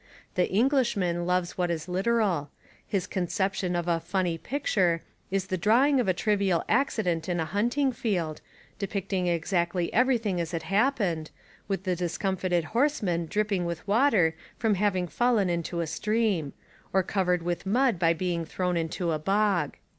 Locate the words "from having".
14.57-15.07